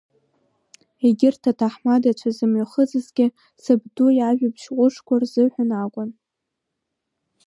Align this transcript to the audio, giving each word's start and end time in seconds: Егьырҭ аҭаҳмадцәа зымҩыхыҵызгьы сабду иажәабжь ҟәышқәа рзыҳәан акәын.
Егьырҭ 1.05 1.43
аҭаҳмадцәа 1.51 2.29
зымҩыхыҵызгьы 2.35 3.27
сабду 3.63 4.09
иажәабжь 4.13 4.65
ҟәышқәа 4.75 5.15
рзыҳәан 5.21 5.69
акәын. 5.83 6.09